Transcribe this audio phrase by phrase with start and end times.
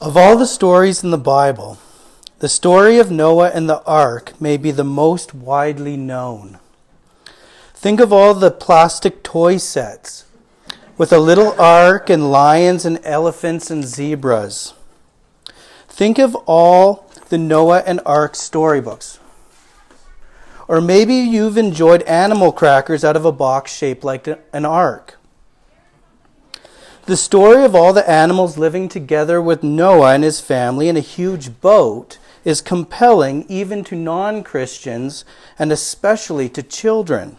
[0.00, 1.76] Of all the stories in the Bible,
[2.38, 6.58] the story of Noah and the ark may be the most widely known.
[7.74, 10.24] Think of all the plastic toy sets
[10.96, 14.72] with a little ark and lions and elephants and zebras.
[15.86, 19.18] Think of all the Noah and Ark storybooks.
[20.66, 25.18] Or maybe you've enjoyed animal crackers out of a box shaped like an ark.
[27.10, 31.00] The story of all the animals living together with Noah and his family in a
[31.00, 35.24] huge boat is compelling even to non Christians
[35.58, 37.36] and especially to children.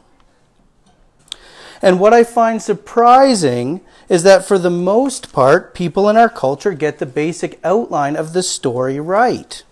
[1.82, 3.80] And what I find surprising
[4.10, 8.34] is that for the most part, people in our culture get the basic outline of
[8.34, 9.64] the story right,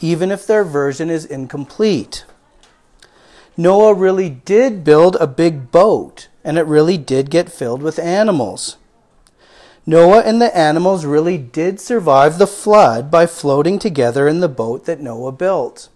[0.00, 2.24] even if their version is incomplete.
[3.56, 8.76] Noah really did build a big boat, and it really did get filled with animals.
[9.86, 14.84] Noah and the animals really did survive the flood by floating together in the boat
[14.84, 15.88] that Noah built.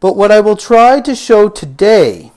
[0.00, 2.32] But what I will try to show today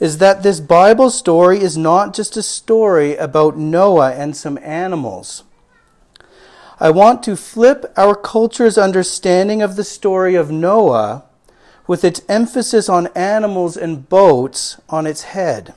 [0.00, 5.44] is that this Bible story is not just a story about Noah and some animals.
[6.80, 11.22] I want to flip our culture's understanding of the story of Noah
[11.86, 15.74] with its emphasis on animals and boats on its head.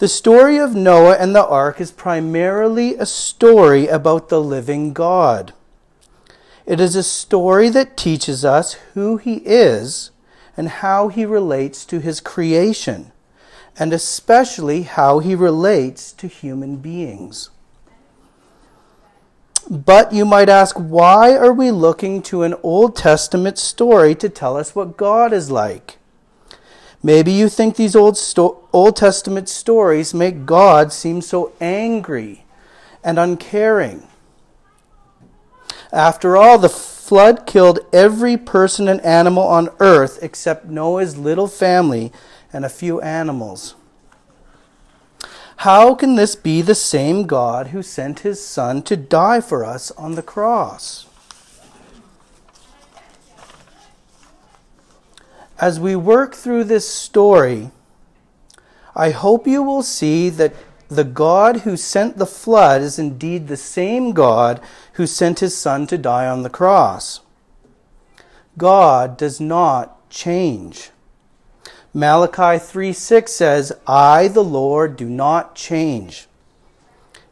[0.00, 5.52] The story of Noah and the ark is primarily a story about the living God.
[6.64, 10.10] It is a story that teaches us who he is
[10.56, 13.12] and how he relates to his creation,
[13.78, 17.50] and especially how he relates to human beings.
[19.68, 24.56] But you might ask, why are we looking to an Old Testament story to tell
[24.56, 25.98] us what God is like?
[27.02, 32.44] Maybe you think these Old, sto- Old Testament stories make God seem so angry
[33.02, 34.06] and uncaring.
[35.92, 42.12] After all, the flood killed every person and animal on earth except Noah's little family
[42.52, 43.74] and a few animals.
[45.56, 49.90] How can this be the same God who sent his Son to die for us
[49.92, 51.06] on the cross?
[55.60, 57.70] As we work through this story,
[58.96, 60.54] I hope you will see that
[60.88, 64.60] the God who sent the flood is indeed the same God
[64.94, 67.20] who sent his Son to die on the cross.
[68.56, 70.90] God does not change.
[71.92, 76.26] Malachi 3 6 says, I, the Lord, do not change.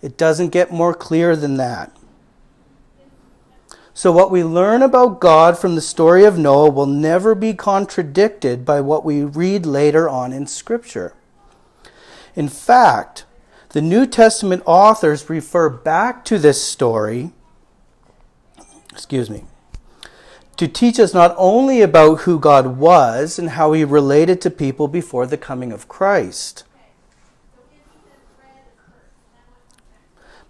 [0.02, 1.97] It doesn't get more clear than that.
[3.98, 8.64] So, what we learn about God from the story of Noah will never be contradicted
[8.64, 11.14] by what we read later on in Scripture.
[12.36, 13.24] In fact,
[13.70, 17.32] the New Testament authors refer back to this story,
[18.92, 19.46] excuse me,
[20.58, 24.86] to teach us not only about who God was and how he related to people
[24.86, 26.62] before the coming of Christ,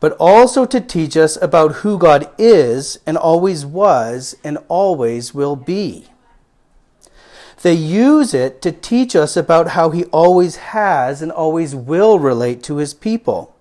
[0.01, 5.57] but also to teach us about who God is and always was and always will
[5.57, 6.07] be.
[7.63, 12.63] They use it to teach us about how He always has and always will relate
[12.65, 13.57] to His people.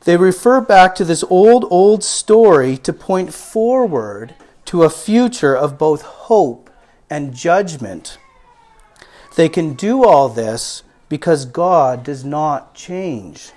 [0.00, 4.34] They refer back to this old, old story to point forward
[4.64, 6.70] to a future of both hope
[7.08, 8.18] and judgment.
[9.36, 13.52] They can do all this because God does not change.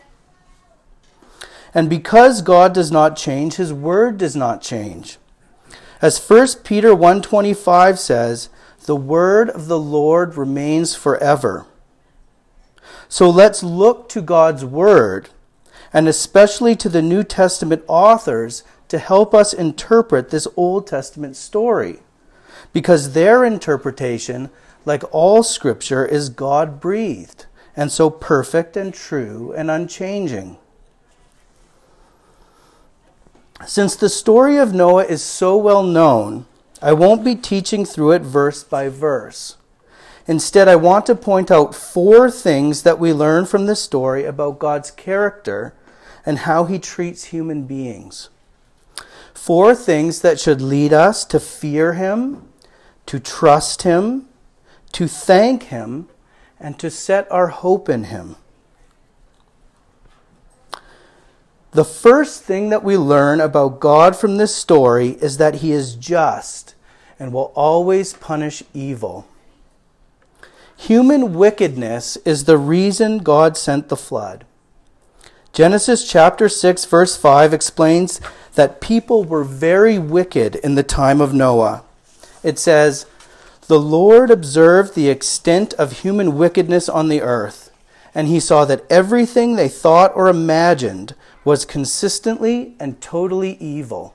[1.73, 5.17] And because God does not change, his word does not change.
[6.01, 8.49] As 1 Peter 1:25 says,
[8.85, 11.65] the word of the Lord remains forever.
[13.07, 15.29] So let's look to God's word
[15.93, 21.99] and especially to the New Testament authors to help us interpret this Old Testament story
[22.73, 24.49] because their interpretation,
[24.85, 27.45] like all scripture, is God breathed
[27.75, 30.57] and so perfect and true and unchanging.
[33.67, 36.45] Since the story of Noah is so well known,
[36.81, 39.57] I won't be teaching through it verse by verse.
[40.27, 44.59] Instead, I want to point out four things that we learn from this story about
[44.59, 45.73] God's character
[46.25, 48.29] and how he treats human beings.
[49.33, 52.47] Four things that should lead us to fear him,
[53.07, 54.27] to trust him,
[54.91, 56.07] to thank him,
[56.59, 58.35] and to set our hope in him.
[61.71, 65.95] The first thing that we learn about God from this story is that He is
[65.95, 66.75] just
[67.17, 69.27] and will always punish evil.
[70.75, 74.45] Human wickedness is the reason God sent the flood.
[75.53, 78.19] Genesis chapter 6, verse 5 explains
[78.55, 81.83] that people were very wicked in the time of Noah.
[82.41, 83.05] It says,
[83.67, 87.60] The Lord observed the extent of human wickedness on the earth,
[88.13, 94.13] and he saw that everything they thought or imagined was consistently and totally evil.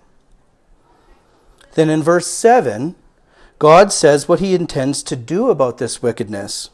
[1.75, 2.95] Then in verse 7,
[3.59, 6.71] God says what he intends to do about this wickedness.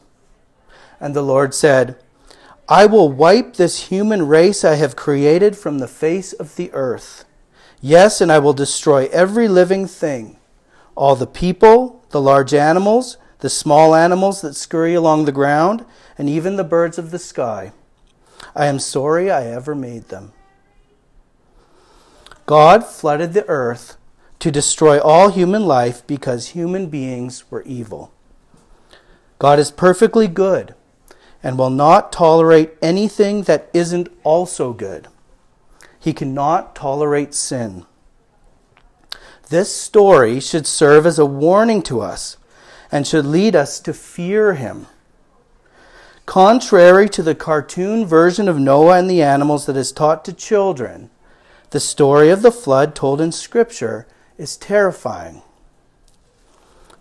[0.99, 1.97] And the Lord said,
[2.67, 7.25] I will wipe this human race I have created from the face of the earth.
[7.81, 10.37] Yes, and I will destroy every living thing,
[10.95, 15.83] all the people, the large animals, the small animals that scurry along the ground,
[16.17, 17.73] and even the birds of the sky.
[18.55, 20.31] I am sorry I ever made them.
[22.45, 23.97] God flooded the earth
[24.39, 28.13] to destroy all human life because human beings were evil.
[29.39, 30.73] God is perfectly good
[31.43, 35.09] and will not tolerate anything that isn't also good.
[35.99, 37.85] He cannot tolerate sin.
[39.49, 42.37] This story should serve as a warning to us
[42.93, 44.85] and should lead us to fear him.
[46.27, 51.09] Contrary to the cartoon version of Noah and the animals that is taught to children,
[51.71, 54.05] the story of the flood told in Scripture
[54.37, 55.41] is terrifying.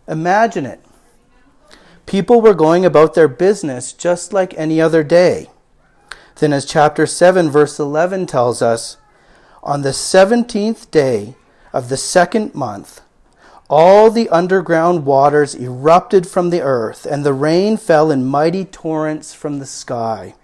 [0.08, 0.80] Imagine it.
[2.06, 5.50] People were going about their business just like any other day.
[6.36, 8.96] Then, as chapter 7, verse 11 tells us,
[9.62, 11.36] on the 17th day
[11.70, 13.01] of the second month,
[13.72, 19.32] all the underground waters erupted from the earth, and the rain fell in mighty torrents
[19.32, 20.34] from the sky.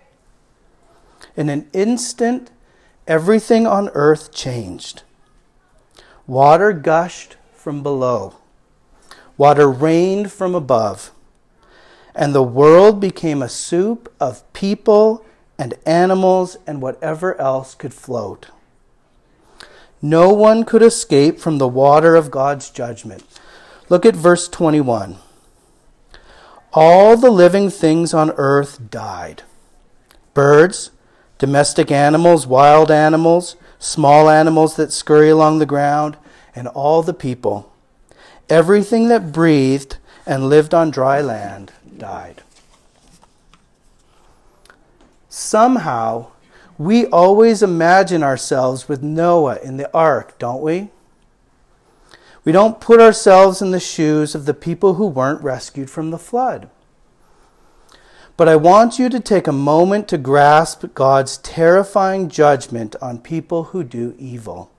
[1.36, 2.50] In an instant,
[3.06, 5.02] everything on earth changed.
[6.26, 8.36] Water gushed from below,
[9.36, 11.12] water rained from above
[12.18, 15.24] and the world became a soup of people
[15.56, 18.48] and animals and whatever else could float.
[20.00, 23.24] No one could escape from the water of God's judgment.
[23.88, 25.18] Look at verse 21.
[26.72, 29.42] All the living things on earth died
[30.34, 30.92] birds,
[31.38, 36.16] domestic animals, wild animals, small animals that scurry along the ground,
[36.54, 37.72] and all the people.
[38.48, 42.42] Everything that breathed and lived on dry land died.
[45.28, 46.28] Somehow,
[46.78, 50.90] we always imagine ourselves with Noah in the ark, don't we?
[52.44, 56.18] We don't put ourselves in the shoes of the people who weren't rescued from the
[56.18, 56.70] flood.
[58.36, 63.64] But I want you to take a moment to grasp God's terrifying judgment on people
[63.64, 64.70] who do evil.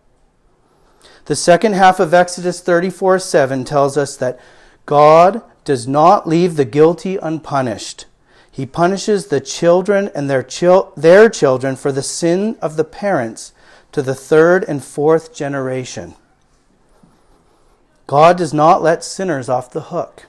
[1.25, 4.39] The second half of Exodus 34 7 tells us that
[4.85, 8.05] God does not leave the guilty unpunished.
[8.59, 13.53] He punishes the children and their, chil- their children for the sin of the parents
[13.94, 16.15] to the third and fourth generation.
[18.06, 20.25] God does not let sinners off the hook.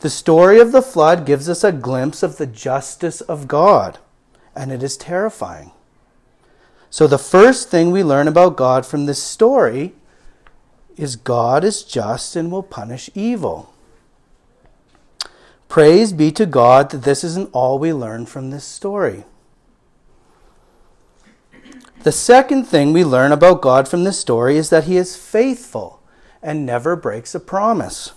[0.00, 4.00] The story of the flood gives us a glimpse of the justice of God,
[4.56, 5.70] and it is terrifying.
[6.90, 9.94] So, the first thing we learn about God from this story
[10.96, 13.72] is God is just and will punish evil.
[15.68, 19.24] Praise be to God that this isn't all we learn from this story.
[22.02, 26.00] The second thing we learn about God from this story is that He is faithful
[26.40, 28.12] and never breaks a promise.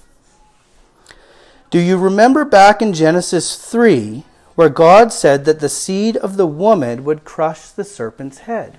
[1.72, 4.24] Do you remember back in Genesis 3
[4.56, 8.78] where God said that the seed of the woman would crush the serpent's head?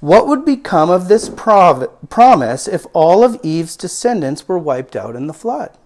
[0.00, 5.16] What would become of this prov- promise if all of Eve's descendants were wiped out
[5.16, 5.76] in the flood?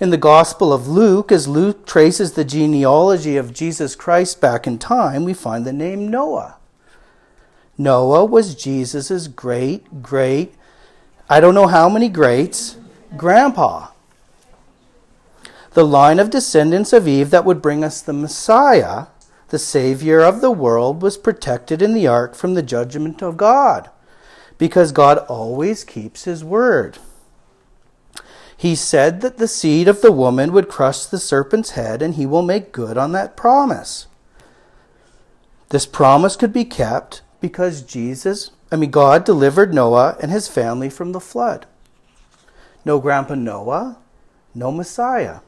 [0.00, 4.78] In the Gospel of Luke, as Luke traces the genealogy of Jesus Christ back in
[4.78, 6.56] time, we find the name Noah.
[7.76, 10.54] Noah was Jesus' great, great,
[11.28, 12.78] I don't know how many greats,
[13.18, 13.88] grandpa.
[15.72, 19.08] The line of descendants of Eve that would bring us the Messiah,
[19.50, 23.90] the Savior of the world, was protected in the ark from the judgment of God,
[24.56, 26.96] because God always keeps his word.
[28.60, 32.26] He said that the seed of the woman would crush the serpent's head and he
[32.26, 34.06] will make good on that promise.
[35.70, 40.90] This promise could be kept because Jesus, I mean, God delivered Noah and his family
[40.90, 41.64] from the flood.
[42.84, 43.96] No Grandpa Noah,
[44.54, 45.38] no Messiah.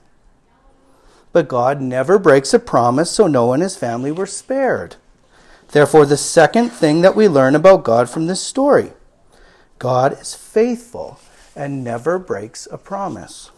[1.34, 4.96] But God never breaks a promise, so Noah and his family were spared.
[5.68, 8.92] Therefore, the second thing that we learn about God from this story
[9.78, 11.20] God is faithful
[11.54, 13.50] and never breaks a promise.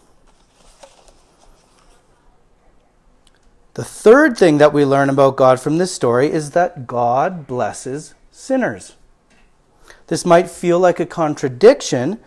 [3.75, 8.15] The third thing that we learn about God from this story is that God blesses
[8.31, 8.95] sinners.
[10.07, 12.21] This might feel like a contradiction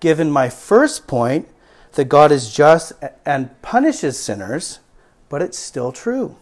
[0.00, 1.48] given my first point
[1.92, 2.92] that God is just
[3.26, 4.80] and punishes sinners,
[5.28, 6.36] but it's still true.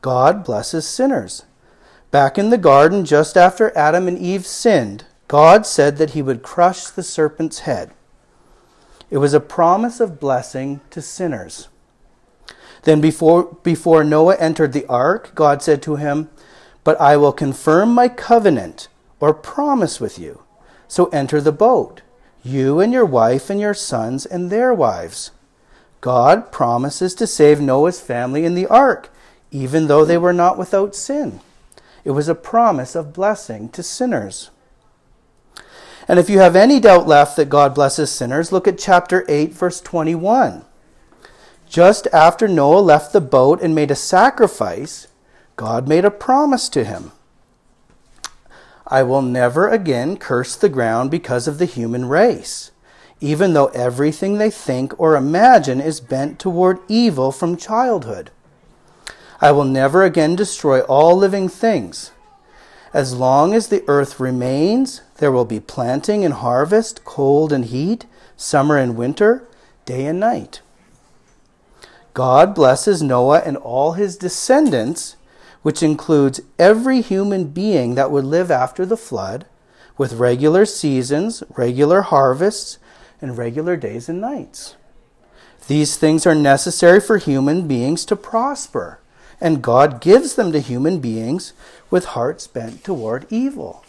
[0.00, 1.44] God blesses sinners.
[2.10, 6.42] Back in the garden, just after Adam and Eve sinned, God said that he would
[6.42, 7.92] crush the serpent's head.
[9.10, 11.68] It was a promise of blessing to sinners.
[12.82, 16.28] Then, before, before Noah entered the ark, God said to him,
[16.84, 18.88] But I will confirm my covenant
[19.20, 20.42] or promise with you.
[20.88, 22.02] So enter the boat,
[22.42, 25.32] you and your wife and your sons and their wives.
[26.00, 29.10] God promises to save Noah's family in the ark,
[29.50, 31.40] even though they were not without sin.
[32.04, 34.50] It was a promise of blessing to sinners.
[36.08, 39.52] And if you have any doubt left that God blesses sinners, look at chapter 8,
[39.52, 40.64] verse 21.
[41.68, 45.08] Just after Noah left the boat and made a sacrifice,
[45.56, 47.12] God made a promise to him.
[48.86, 52.70] I will never again curse the ground because of the human race,
[53.20, 58.30] even though everything they think or imagine is bent toward evil from childhood.
[59.40, 62.12] I will never again destroy all living things.
[62.92, 68.06] As long as the earth remains, there will be planting and harvest, cold and heat,
[68.36, 69.48] summer and winter,
[69.84, 70.60] day and night.
[72.14, 75.16] God blesses Noah and all his descendants,
[75.62, 79.46] which includes every human being that would live after the flood,
[79.98, 82.78] with regular seasons, regular harvests,
[83.20, 84.76] and regular days and nights.
[85.68, 89.00] These things are necessary for human beings to prosper
[89.40, 91.52] and God gives them to human beings
[91.90, 93.84] with hearts bent toward evil.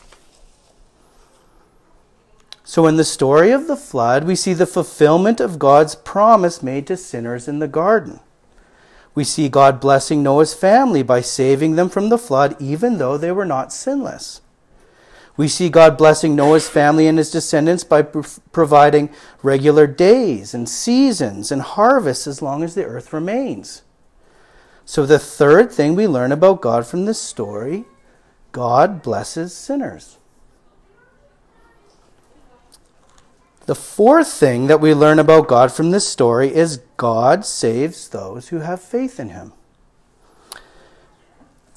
[2.69, 6.85] So, in the story of the flood, we see the fulfillment of God's promise made
[6.87, 8.19] to sinners in the garden.
[9.15, 13.31] We see God blessing Noah's family by saving them from the flood, even though they
[13.31, 14.41] were not sinless.
[15.37, 21.53] We see God blessing Noah's family and his descendants by providing regular days and seasons
[21.53, 23.83] and harvests as long as the earth remains.
[24.83, 27.85] So, the third thing we learn about God from this story
[28.51, 30.17] God blesses sinners.
[33.67, 38.47] The fourth thing that we learn about God from this story is God saves those
[38.47, 39.51] who have faith in him.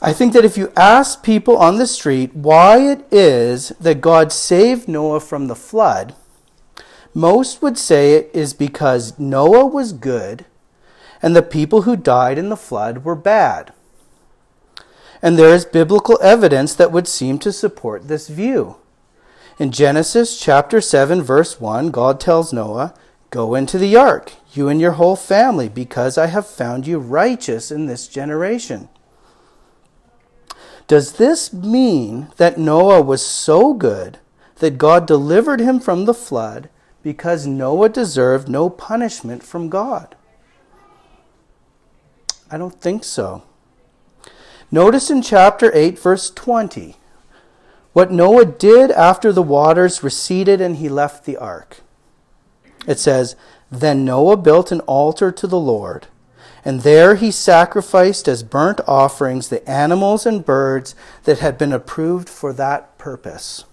[0.01, 4.31] I think that if you ask people on the street why it is that God
[4.31, 6.15] saved Noah from the flood,
[7.13, 10.47] most would say it is because Noah was good
[11.21, 13.73] and the people who died in the flood were bad.
[15.21, 18.77] And there is biblical evidence that would seem to support this view.
[19.61, 22.95] In Genesis chapter 7 verse 1, God tells Noah,
[23.29, 27.71] "Go into the ark, you and your whole family, because I have found you righteous
[27.71, 28.89] in this generation."
[30.87, 34.17] Does this mean that Noah was so good
[34.61, 36.71] that God delivered him from the flood
[37.03, 40.17] because Noah deserved no punishment from God?
[42.51, 43.43] I don't think so.
[44.71, 46.97] Notice in chapter 8, verse 20,
[47.93, 51.79] what Noah did after the waters receded and he left the ark.
[52.87, 53.37] It says,
[53.71, 56.07] Then Noah built an altar to the Lord,
[56.65, 60.95] and there he sacrificed as burnt offerings the animals and birds
[61.25, 63.65] that had been approved for that purpose.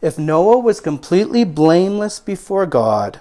[0.00, 3.20] If Noah was completely blameless before God,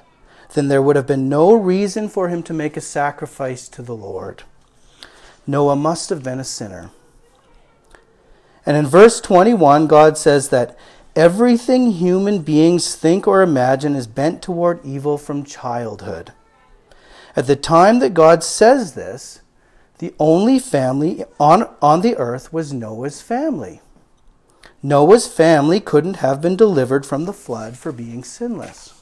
[0.54, 3.96] then there would have been no reason for him to make a sacrifice to the
[3.96, 4.44] Lord.
[5.46, 6.92] Noah must have been a sinner.
[8.68, 10.78] And in verse 21, God says that
[11.16, 16.34] everything human beings think or imagine is bent toward evil from childhood.
[17.34, 19.40] At the time that God says this,
[20.00, 23.80] the only family on, on the earth was Noah's family.
[24.84, 29.02] Noah's family couldn't have been delivered from the flood for being sinless.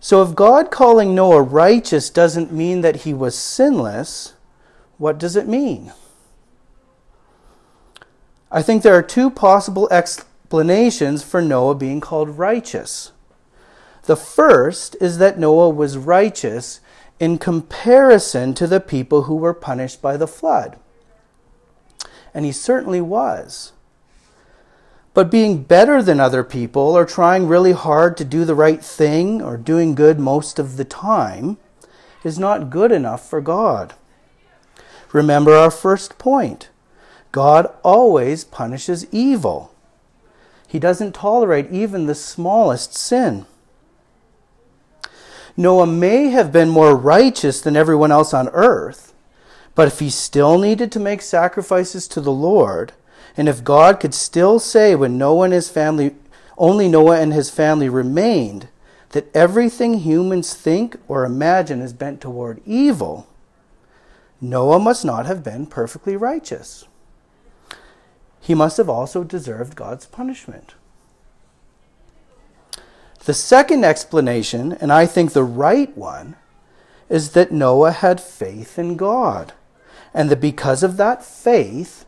[0.00, 4.34] So, if God calling Noah righteous doesn't mean that he was sinless,
[4.98, 5.92] what does it mean?
[8.50, 13.10] I think there are two possible explanations for Noah being called righteous.
[14.04, 16.80] The first is that Noah was righteous
[17.18, 20.78] in comparison to the people who were punished by the flood.
[22.32, 23.72] And he certainly was.
[25.14, 29.40] But being better than other people or trying really hard to do the right thing
[29.40, 31.56] or doing good most of the time
[32.24, 33.94] is not good enough for God.
[35.14, 36.70] Remember our first point
[37.30, 39.72] God always punishes evil,
[40.66, 43.46] He doesn't tolerate even the smallest sin.
[45.56, 49.14] Noah may have been more righteous than everyone else on earth,
[49.76, 52.92] but if he still needed to make sacrifices to the Lord,
[53.36, 56.16] and if God could still say when Noah and his family,
[56.58, 58.66] only Noah and his family remained,
[59.10, 63.28] that everything humans think or imagine is bent toward evil,
[64.44, 66.86] Noah must not have been perfectly righteous.
[68.40, 70.74] He must have also deserved God's punishment.
[73.24, 76.36] The second explanation, and I think the right one,
[77.08, 79.54] is that Noah had faith in God,
[80.12, 82.04] and that because of that faith,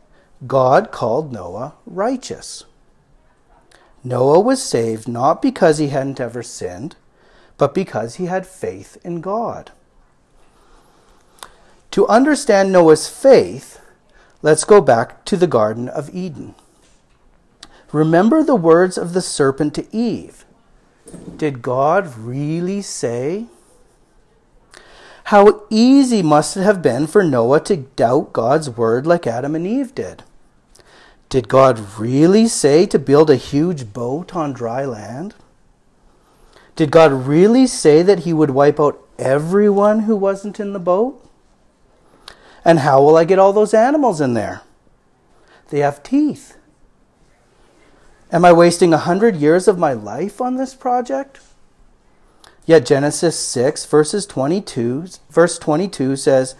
[0.46, 2.64] God called Noah righteous.
[4.04, 6.96] Noah was saved not because he hadn't ever sinned,
[7.56, 9.72] but because he had faith in God.
[11.96, 13.80] To understand Noah's faith,
[14.42, 16.54] let's go back to the Garden of Eden.
[17.90, 20.44] Remember the words of the serpent to Eve
[21.38, 23.46] did God really say?
[25.24, 29.66] How easy must it have been for Noah to doubt God's word like Adam and
[29.66, 30.22] Eve did?
[31.30, 35.34] Did God really say to build a huge boat on dry land?
[36.74, 41.22] Did God really say that he would wipe out everyone who wasn't in the boat?
[42.66, 44.62] And how will I get all those animals in there?
[45.68, 46.56] They have teeth.
[48.32, 51.38] Am I wasting a hundred years of my life on this project?
[52.64, 56.56] Yet Genesis 6 verses 22 verse 22 says,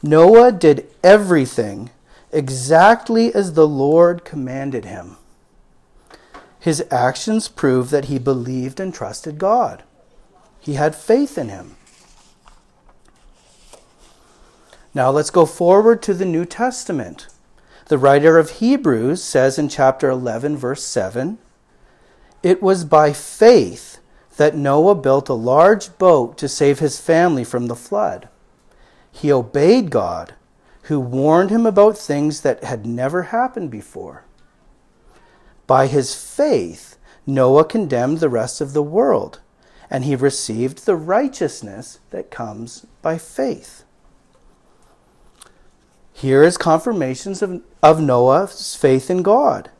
[0.00, 1.90] Noah did everything
[2.30, 5.16] exactly as the Lord commanded him.
[6.60, 9.82] His actions prove that he believed and trusted God.
[10.60, 11.77] He had faith in him.
[14.98, 17.28] Now let's go forward to the New Testament.
[17.86, 21.38] The writer of Hebrews says in chapter 11, verse 7
[22.42, 24.00] It was by faith
[24.38, 28.28] that Noah built a large boat to save his family from the flood.
[29.12, 30.34] He obeyed God,
[30.90, 34.24] who warned him about things that had never happened before.
[35.68, 39.38] By his faith, Noah condemned the rest of the world,
[39.88, 43.84] and he received the righteousness that comes by faith.
[46.18, 49.70] Here is confirmations of, of Noah's faith in God.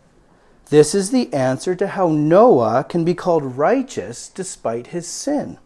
[0.70, 5.58] This is the answer to how Noah can be called righteous despite his sin.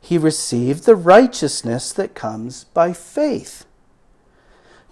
[0.00, 3.66] He received the righteousness that comes by faith.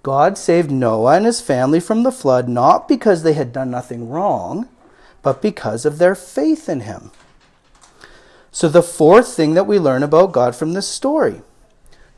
[0.02, 4.10] God saved Noah and his family from the flood not because they had done nothing
[4.10, 4.68] wrong,
[5.22, 7.12] but because of their faith in him.
[8.52, 11.40] So, the fourth thing that we learn about God from this story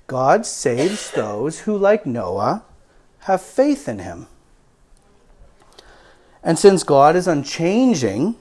[0.09, 2.65] God saves those who, like Noah,
[3.21, 4.27] have faith in him.
[6.43, 8.35] And since God is unchanging,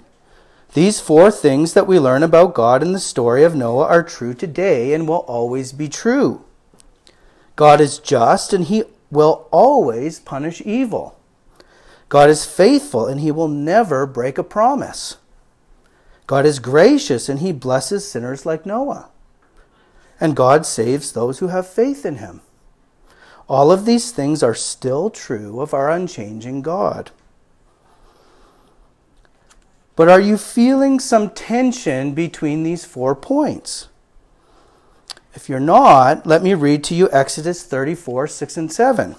[0.74, 4.34] these four things that we learn about God in the story of Noah are true
[4.34, 6.46] today and will always be true.
[7.58, 11.20] God is just and he will always punish evil.
[12.08, 15.18] God is faithful and he will never break a promise.
[16.28, 19.10] God is gracious and he blesses sinners like Noah
[20.20, 22.42] and God saves those who have faith in him.
[23.48, 27.12] All of these things are still true of our unchanging God.
[29.96, 33.88] But are you feeling some tension between these four points?
[35.34, 39.16] If you're not, let me read to you Exodus 34 6 and 7.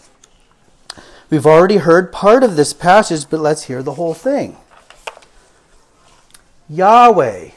[1.30, 4.56] We've already heard part of this passage, but let's hear the whole thing.
[6.68, 7.50] Yahweh,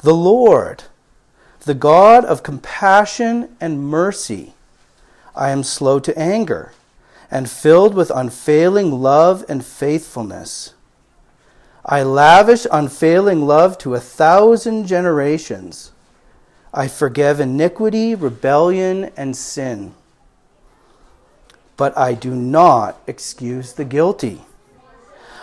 [0.00, 0.84] the Lord,
[1.64, 4.54] the God of compassion and mercy.
[5.34, 6.72] I am slow to anger
[7.30, 10.74] and filled with unfailing love and faithfulness.
[11.84, 15.92] I lavish unfailing love to a thousand generations.
[16.74, 19.94] I forgive iniquity, rebellion, and sin.
[21.76, 24.42] But I do not excuse the guilty.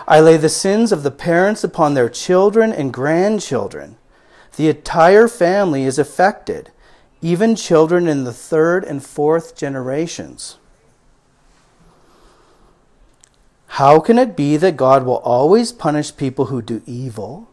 [0.08, 3.96] I lay the sins of the parents upon their children and grandchildren
[4.56, 6.72] the entire family is affected,
[7.22, 10.58] even children in the third and fourth generations.
[13.74, 17.50] How can it be that God will always punish people who do evil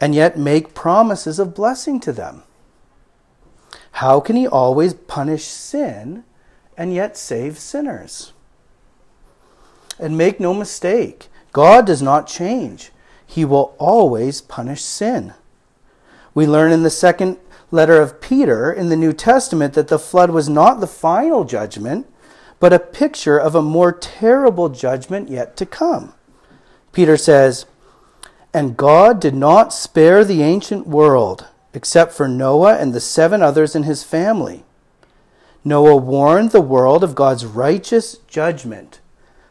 [0.00, 2.42] and yet make promises of blessing to them?
[3.92, 6.24] How can He always punish sin
[6.76, 8.32] and yet save sinners?
[9.98, 12.90] And make no mistake, God does not change.
[13.26, 15.34] He will always punish sin.
[16.34, 17.38] We learn in the second
[17.70, 22.06] letter of Peter in the New Testament that the flood was not the final judgment,
[22.58, 26.14] but a picture of a more terrible judgment yet to come.
[26.92, 27.66] Peter says,
[28.52, 33.74] And God did not spare the ancient world, except for Noah and the seven others
[33.74, 34.64] in his family.
[35.64, 39.00] Noah warned the world of God's righteous judgment.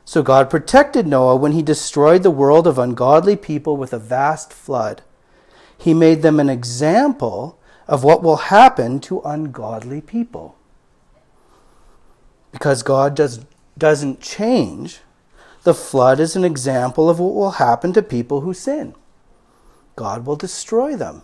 [0.05, 4.51] So God protected Noah when he destroyed the world of ungodly people with a vast
[4.51, 5.03] flood.
[5.79, 10.55] He made them an example of what will happen to ungodly people.
[12.51, 13.45] Because God does,
[13.77, 14.99] doesn't change,
[15.63, 18.93] the flood is an example of what will happen to people who sin.
[19.95, 21.23] God will destroy them.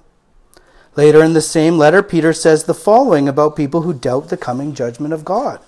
[0.96, 4.74] Later in the same letter, Peter says the following about people who doubt the coming
[4.74, 5.60] judgment of God.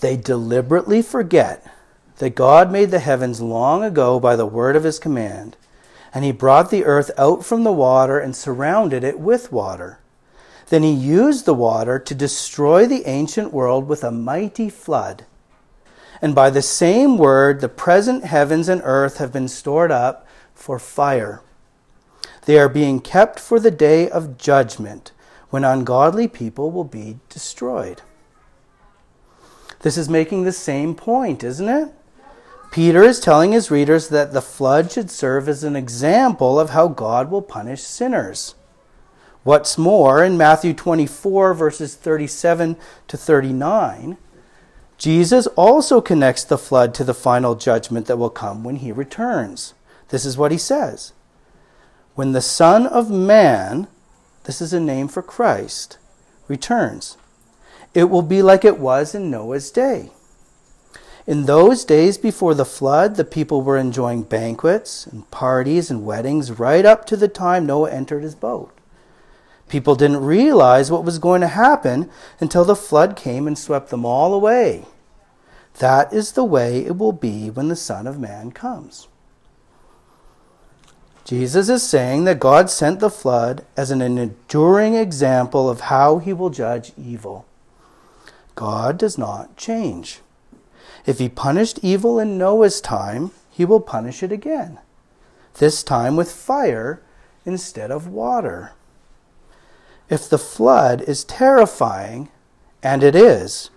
[0.00, 1.66] They deliberately forget
[2.18, 5.56] that God made the heavens long ago by the word of his command,
[6.16, 10.00] and he brought the earth out from the water and surrounded it with water.
[10.70, 15.26] Then he used the water to destroy the ancient world with a mighty flood.
[16.22, 20.78] And by the same word, the present heavens and earth have been stored up for
[20.78, 21.42] fire
[22.46, 25.12] they are being kept for the day of judgment
[25.50, 28.02] when ungodly people will be destroyed.
[29.80, 31.92] This is making the same point, isn't it?
[32.76, 36.88] Peter is telling his readers that the flood should serve as an example of how
[36.88, 38.54] God will punish sinners.
[39.44, 42.76] What's more, in Matthew 24, verses 37
[43.08, 44.18] to 39,
[44.98, 49.72] Jesus also connects the flood to the final judgment that will come when he returns.
[50.08, 51.14] This is what he says
[52.14, 53.88] when the Son of Man,
[54.44, 55.96] this is a name for Christ,
[56.46, 57.16] returns,
[57.94, 60.10] it will be like it was in Noah's day.
[61.26, 66.52] In those days before the flood, the people were enjoying banquets and parties and weddings
[66.52, 68.72] right up to the time Noah entered his boat.
[69.68, 72.08] People didn't realize what was going to happen
[72.38, 74.84] until the flood came and swept them all away.
[75.80, 79.08] That is the way it will be when the Son of Man comes.
[81.24, 86.32] Jesus is saying that God sent the flood as an enduring example of how he
[86.32, 87.44] will judge evil.
[88.54, 90.20] God does not change.
[91.06, 94.80] If he punished evil in Noah's time, he will punish it again,
[95.54, 97.00] this time with fire
[97.44, 98.72] instead of water.
[100.10, 102.28] If the flood is terrifying,
[102.82, 103.70] and it is,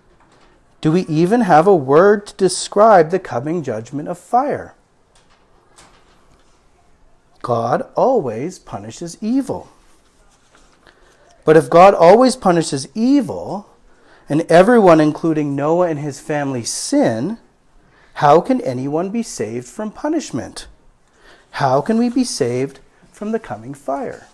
[0.81, 4.73] do we even have a word to describe the coming judgment of fire?
[7.41, 9.69] God always punishes evil.
[11.45, 13.68] But if God always punishes evil,
[14.29, 17.39] and everyone, including Noah and his family, sin,
[18.13, 20.67] how can anyone be saved from punishment?
[21.51, 22.79] How can we be saved
[23.11, 24.27] from the coming fire?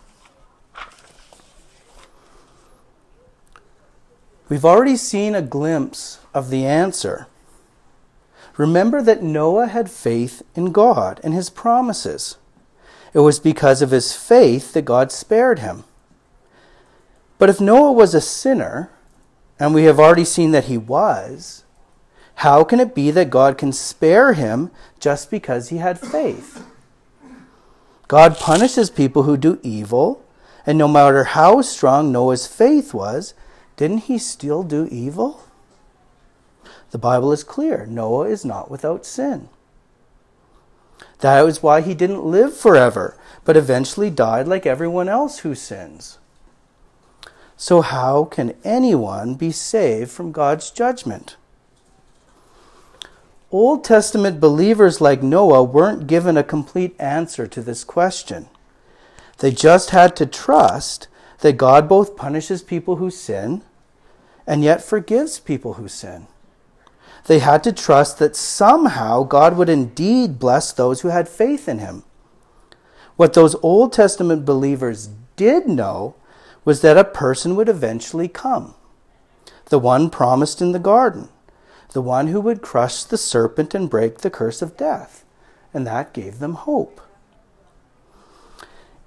[4.49, 7.27] We've already seen a glimpse of the answer.
[8.57, 12.37] Remember that Noah had faith in God and his promises.
[13.13, 15.85] It was because of his faith that God spared him.
[17.37, 18.91] But if Noah was a sinner,
[19.59, 21.63] and we have already seen that he was,
[22.39, 26.65] how can it be that God can spare him just because he had faith?
[28.07, 30.23] God punishes people who do evil,
[30.65, 33.33] and no matter how strong Noah's faith was,
[33.77, 35.41] didn't he still do evil?
[36.91, 39.49] The Bible is clear Noah is not without sin.
[41.19, 46.19] That is why he didn't live forever, but eventually died like everyone else who sins.
[47.57, 51.37] So, how can anyone be saved from God's judgment?
[53.51, 58.49] Old Testament believers like Noah weren't given a complete answer to this question.
[59.37, 61.07] They just had to trust
[61.39, 63.61] that God both punishes people who sin
[64.45, 66.27] and yet forgives people who sin.
[67.27, 71.79] They had to trust that somehow God would indeed bless those who had faith in
[71.79, 72.03] him.
[73.15, 76.15] What those Old Testament believers did know
[76.65, 78.75] was that a person would eventually come
[79.65, 81.29] the one promised in the garden,
[81.93, 85.25] the one who would crush the serpent and break the curse of death.
[85.73, 87.01] And that gave them hope.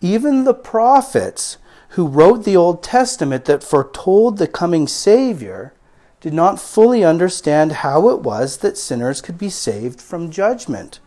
[0.01, 1.59] Even the prophets
[1.91, 5.73] who wrote the Old Testament that foretold the coming Savior
[6.21, 11.01] did not fully understand how it was that sinners could be saved from judgment.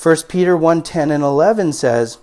[0.00, 2.18] 1 Peter 1:10 and 11 says,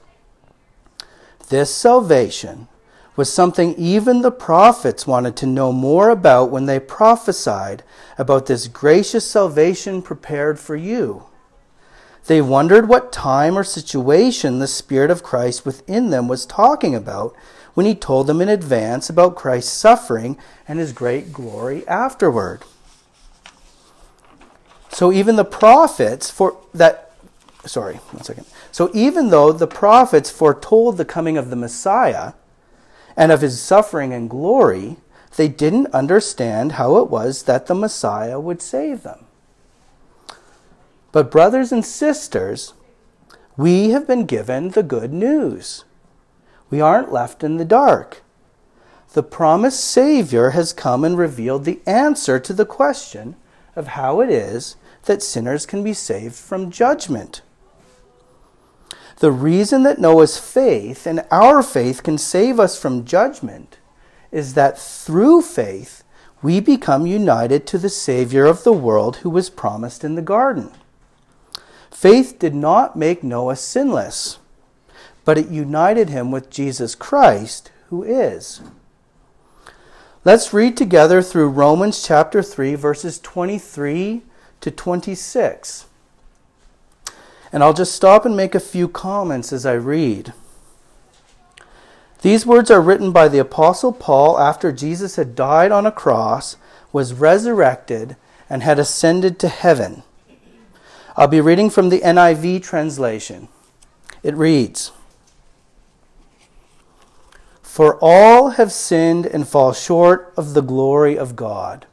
[1.49, 2.67] "This salvation
[3.15, 7.83] was something even the prophets wanted to know more about when they prophesied
[8.17, 11.25] about this gracious salvation prepared for you.
[12.25, 17.35] They wondered what time or situation the Spirit of Christ within them was talking about
[17.73, 22.63] when he told them in advance about Christ's suffering and his great glory afterward.
[24.89, 27.11] So even the prophets for that
[27.65, 28.45] sorry, one second.
[28.71, 32.33] So even though the prophets foretold the coming of the Messiah
[33.15, 34.97] and of his suffering and glory,
[35.35, 39.25] they didn't understand how it was that the Messiah would save them.
[41.11, 42.73] But, brothers and sisters,
[43.55, 45.85] we have been given the good news.
[46.69, 48.23] We aren't left in the dark.
[49.13, 53.35] The promised Savior has come and revealed the answer to the question
[53.75, 57.43] of how it is that sinners can be saved from judgment.
[59.23, 63.77] The reason that Noah's faith and our faith can save us from judgment
[64.33, 66.03] is that through faith
[66.41, 70.71] we become united to the Savior of the world who was promised in the garden.
[71.89, 74.39] Faith did not make Noah sinless,
[75.23, 78.59] but it united him with Jesus Christ, who is.
[80.25, 84.23] Let's read together through Romans chapter 3, verses 23
[84.59, 85.85] to 26.
[87.53, 90.33] And I'll just stop and make a few comments as I read.
[92.23, 96.57] These words are written by the Apostle Paul after Jesus had died on a cross,
[96.91, 98.15] was resurrected,
[98.49, 100.01] and had ascended to heaven.
[101.15, 103.49] I'll be reading from the NIV translation.
[104.23, 104.91] It reads
[107.61, 111.85] For all have sinned and fall short of the glory of God.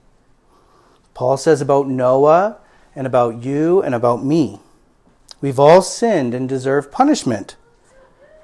[1.13, 2.57] Paul says about Noah
[2.97, 4.61] and about you and about me.
[5.41, 7.57] We've all sinned and deserve punishment.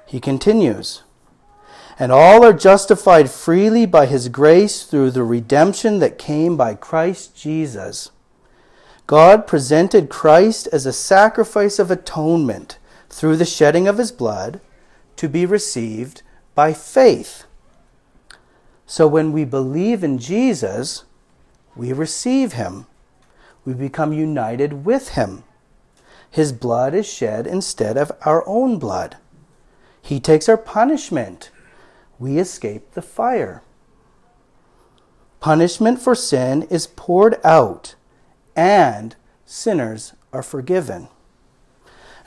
[0.05, 1.03] He continues
[1.99, 7.35] And all are justified freely by his grace through the redemption that came by Christ
[7.35, 8.11] Jesus
[9.07, 12.77] God presented Christ as a sacrifice of atonement
[13.09, 14.59] through the shedding of his blood
[15.15, 17.45] to be received by faith.
[18.85, 21.05] So when we believe in Jesus,
[21.73, 22.85] we receive him.
[23.63, 25.43] We become united with him.
[26.29, 29.17] His blood is shed instead of our own blood.
[30.01, 31.51] He takes our punishment.
[32.19, 33.63] We escape the fire.
[35.39, 37.95] Punishment for sin is poured out
[38.55, 41.07] and sinners are forgiven.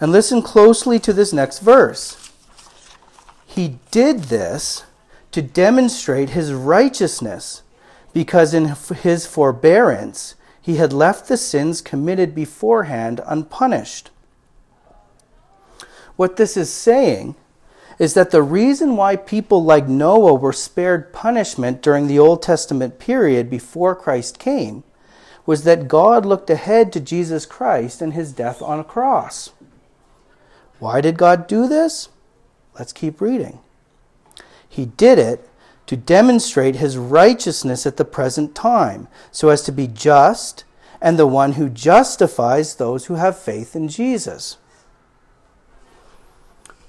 [0.00, 2.32] And listen closely to this next verse.
[3.44, 4.84] He did this
[5.32, 7.62] to demonstrate his righteousness,
[8.12, 14.10] because in his forbearance he had left the sins committed beforehand unpunished.
[16.16, 17.34] What this is saying
[17.98, 22.98] is that the reason why people like Noah were spared punishment during the Old Testament
[22.98, 24.84] period before Christ came
[25.44, 29.50] was that God looked ahead to Jesus Christ and his death on a cross.
[30.78, 32.08] Why did God do this?
[32.78, 33.58] Let's keep reading.
[34.66, 35.46] He did it
[35.90, 40.62] to demonstrate his righteousness at the present time, so as to be just
[41.02, 44.58] and the one who justifies those who have faith in Jesus.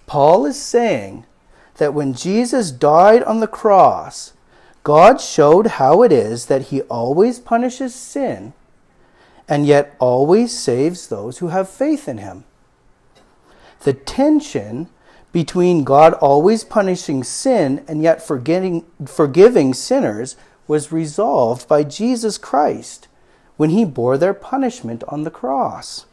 [0.05, 1.25] Paul is saying
[1.77, 4.33] that when Jesus died on the cross,
[4.83, 8.53] God showed how it is that he always punishes sin
[9.47, 12.43] and yet always saves those who have faith in him.
[13.79, 14.89] The tension
[15.31, 20.35] between God always punishing sin and yet forgetting, forgiving sinners
[20.67, 23.07] was resolved by Jesus Christ
[23.57, 26.05] when he bore their punishment on the cross.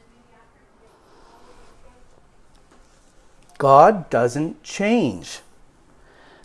[3.57, 5.41] God doesn't change.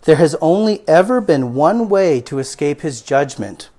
[0.02, 3.70] There has only ever been one way to escape his judgment,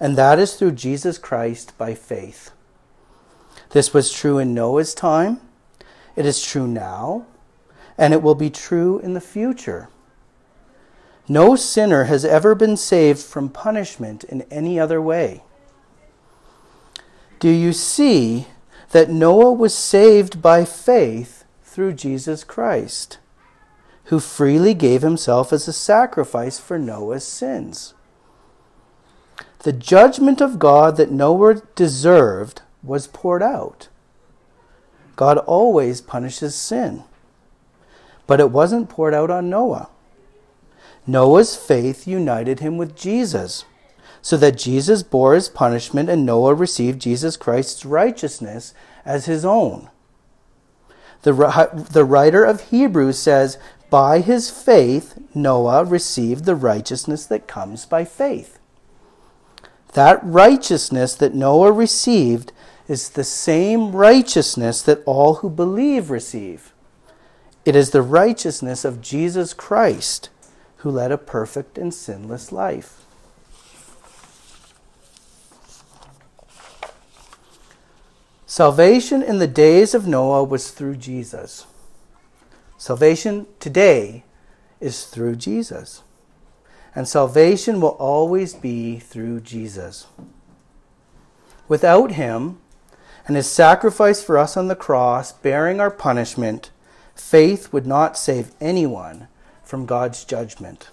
[0.00, 2.50] and that is through Jesus Christ by faith.
[3.70, 5.40] This was true in Noah's time,
[6.16, 7.26] it is true now,
[7.96, 9.88] and it will be true in the future.
[11.28, 15.42] No sinner has ever been saved from punishment in any other way.
[17.38, 18.46] Do you see
[18.90, 23.18] that Noah was saved by faith through Jesus Christ?
[24.04, 27.94] who freely gave himself as a sacrifice for Noah's sins.
[29.60, 33.88] The judgment of God that Noah deserved was poured out.
[35.16, 37.04] God always punishes sin.
[38.26, 39.90] But it wasn't poured out on Noah.
[41.06, 43.64] Noah's faith united him with Jesus,
[44.22, 48.72] so that Jesus bore his punishment and Noah received Jesus Christ's righteousness
[49.04, 49.90] as his own.
[51.22, 53.58] The, the writer of Hebrews says,
[53.90, 58.58] by his faith, Noah received the righteousness that comes by faith.
[59.92, 62.52] That righteousness that Noah received
[62.88, 66.73] is the same righteousness that all who believe receive.
[67.64, 70.28] It is the righteousness of Jesus Christ,
[70.78, 73.00] who led a perfect and sinless life.
[78.46, 81.66] Salvation in the days of Noah was through Jesus.
[82.76, 84.24] Salvation today
[84.78, 86.02] is through Jesus.
[86.94, 90.06] And salvation will always be through Jesus.
[91.66, 92.60] Without him
[93.26, 96.70] and his sacrifice for us on the cross, bearing our punishment,
[97.14, 99.28] faith would not save anyone
[99.62, 100.90] from God's judgment.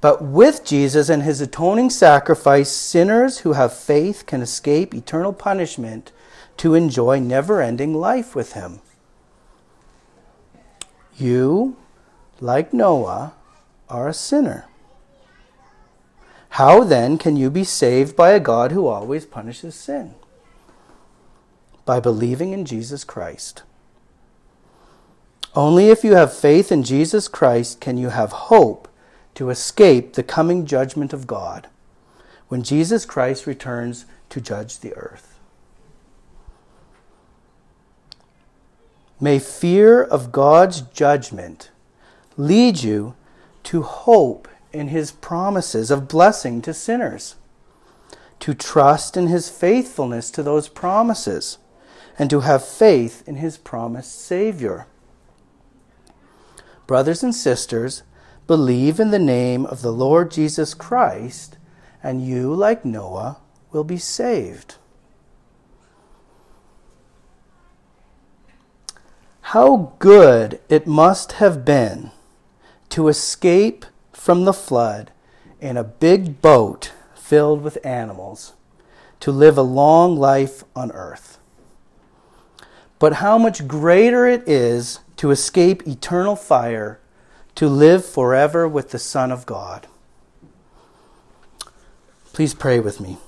[0.00, 6.12] But with Jesus and his atoning sacrifice, sinners who have faith can escape eternal punishment
[6.58, 8.80] to enjoy never ending life with him.
[11.16, 11.76] You,
[12.40, 13.34] like Noah,
[13.88, 14.66] are a sinner.
[16.50, 20.14] How then can you be saved by a God who always punishes sin?
[21.84, 23.62] By believing in Jesus Christ.
[25.58, 28.86] Only if you have faith in Jesus Christ can you have hope
[29.34, 31.66] to escape the coming judgment of God
[32.46, 35.36] when Jesus Christ returns to judge the earth.
[39.18, 41.72] May fear of God's judgment
[42.36, 43.16] lead you
[43.64, 47.34] to hope in his promises of blessing to sinners,
[48.38, 51.58] to trust in his faithfulness to those promises,
[52.16, 54.86] and to have faith in his promised Savior.
[56.88, 58.02] Brothers and sisters,
[58.46, 61.58] believe in the name of the Lord Jesus Christ,
[62.02, 64.76] and you, like Noah, will be saved.
[69.42, 72.10] How good it must have been
[72.88, 75.12] to escape from the flood
[75.60, 78.54] in a big boat filled with animals,
[79.20, 81.38] to live a long life on earth.
[82.98, 87.00] But how much greater it is to escape eternal fire
[87.54, 89.86] to live forever with the Son of God.
[92.32, 93.18] Please pray with me.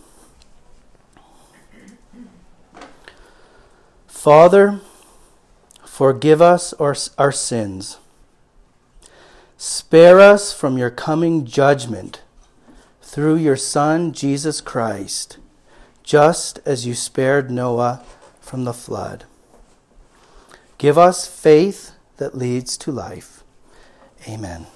[4.07, 4.81] Father,
[5.85, 7.98] forgive us our, our sins.
[9.59, 12.22] Spare us from your coming judgment
[13.03, 15.38] through your Son, Jesus Christ,
[16.05, 18.05] just as you spared Noah
[18.40, 19.24] from the flood.
[20.80, 23.44] Give us faith that leads to life.
[24.26, 24.66] Amen.